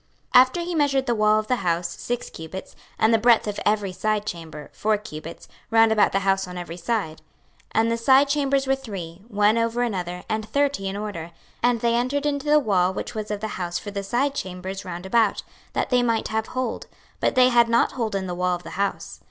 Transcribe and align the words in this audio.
26:041:005 0.33 0.41
After 0.41 0.59
he 0.61 0.73
measured 0.73 1.05
the 1.05 1.13
wall 1.13 1.39
of 1.39 1.45
the 1.45 1.57
house, 1.57 1.89
six 1.89 2.31
cubits; 2.31 2.75
and 2.97 3.13
the 3.13 3.19
breadth 3.19 3.47
of 3.47 3.59
every 3.67 3.91
side 3.91 4.25
chamber, 4.25 4.71
four 4.73 4.97
cubits, 4.97 5.47
round 5.69 5.91
about 5.91 6.11
the 6.11 6.21
house 6.21 6.47
on 6.47 6.57
every 6.57 6.75
side. 6.75 7.19
26:041:006 7.75 7.81
And 7.83 7.91
the 7.91 7.97
side 7.97 8.27
chambers 8.27 8.65
were 8.65 8.75
three, 8.75 9.21
one 9.27 9.59
over 9.59 9.83
another, 9.83 10.23
and 10.27 10.49
thirty 10.49 10.87
in 10.87 10.97
order; 10.97 11.29
and 11.61 11.81
they 11.81 11.93
entered 11.93 12.25
into 12.25 12.49
the 12.49 12.57
wall 12.57 12.91
which 12.91 13.13
was 13.13 13.29
of 13.29 13.41
the 13.41 13.49
house 13.59 13.77
for 13.77 13.91
the 13.91 14.01
side 14.01 14.33
chambers 14.33 14.83
round 14.83 15.05
about, 15.05 15.43
that 15.73 15.91
they 15.91 16.01
might 16.01 16.29
have 16.29 16.47
hold, 16.47 16.87
but 17.19 17.35
they 17.35 17.49
had 17.49 17.69
not 17.69 17.91
hold 17.91 18.15
in 18.15 18.25
the 18.25 18.33
wall 18.33 18.55
of 18.55 18.63
the 18.63 18.71
house. 18.81 19.19